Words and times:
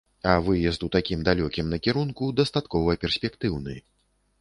А 0.29 0.37
выезд 0.45 0.81
ў 0.87 0.93
такім 0.95 1.19
далёкім 1.27 1.69
накірунку 1.75 2.33
дастаткова 2.43 2.99
перспектыўны. 3.07 3.81